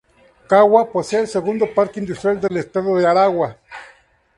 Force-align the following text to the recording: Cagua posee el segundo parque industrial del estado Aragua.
Cagua 0.47 0.89
posee 0.91 1.19
el 1.19 1.27
segundo 1.27 1.71
parque 1.75 1.99
industrial 1.99 2.41
del 2.41 2.57
estado 2.57 2.97
Aragua. 3.07 3.55